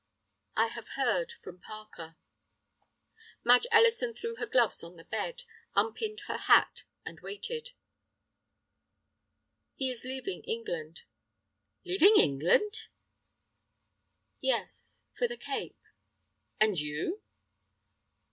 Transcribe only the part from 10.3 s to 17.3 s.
England." "Leaving England?" "Yes, for the Cape." "And you?"